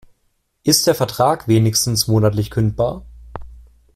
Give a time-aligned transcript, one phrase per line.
[0.63, 3.05] Ist der Vertrag wenigstens monatlich kündbar?